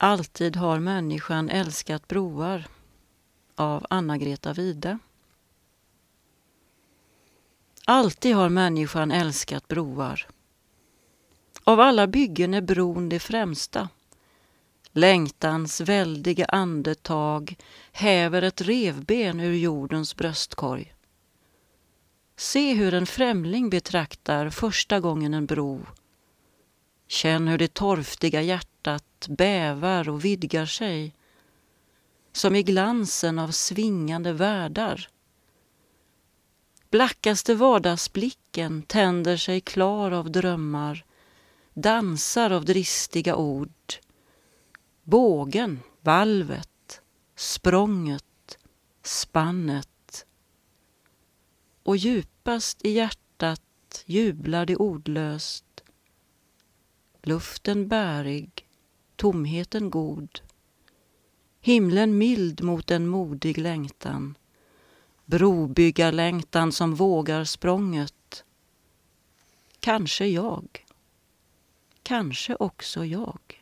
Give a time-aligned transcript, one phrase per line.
[0.00, 2.66] Alltid har människan älskat broar
[3.54, 4.98] av Anna-Greta Wide.
[7.84, 10.26] Alltid har människan älskat broar.
[11.64, 13.88] Av alla byggen är bron det främsta.
[14.92, 17.56] Längtans väldiga andetag
[17.92, 20.94] häver ett revben ur jordens bröstkorg.
[22.36, 25.86] Se hur en främling betraktar första gången en bro.
[27.08, 28.67] Känn hur det torftiga hjärtat
[29.28, 31.14] bävar och vidgar sig
[32.32, 35.08] som i glansen av svingande världar.
[36.90, 41.04] Blackaste vardagsblicken tänder sig klar av drömmar,
[41.74, 43.94] dansar av dristiga ord.
[45.02, 47.00] Bågen, valvet,
[47.36, 48.58] språnget,
[49.02, 50.26] spannet.
[51.82, 55.64] Och djupast i hjärtat jublar det ordlöst.
[57.22, 58.57] Luften bärig,
[59.18, 60.40] tomheten god.
[61.60, 64.34] Himlen mild mot en modig längtan
[65.28, 68.44] brobyggarlängtan som vågar språnget.
[69.80, 70.86] Kanske jag.
[72.02, 73.57] Kanske också jag.